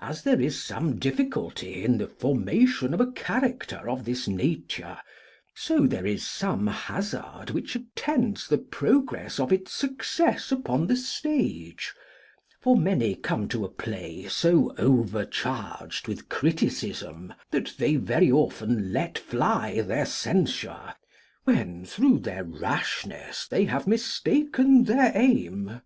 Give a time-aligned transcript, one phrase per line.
[0.00, 4.98] As there is some difficulty in the formation of a character of this nature,
[5.54, 11.94] so there is some hazard which attends the progress of its success upon the stage:
[12.60, 19.16] for many come to a play so overcharged with criticism, that they very often let
[19.16, 20.92] fly their censure,
[21.44, 25.80] when through their rashness they have mistaken their aim.